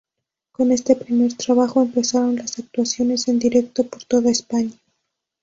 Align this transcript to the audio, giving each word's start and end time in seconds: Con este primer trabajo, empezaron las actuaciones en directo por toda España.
Con 0.51 0.71
este 0.71 0.95
primer 0.95 1.33
trabajo, 1.35 1.79
empezaron 1.79 2.37
las 2.37 2.57
actuaciones 2.57 3.27
en 3.27 3.37
directo 3.37 3.83
por 3.85 4.03
toda 4.05 4.31
España. 4.31 4.71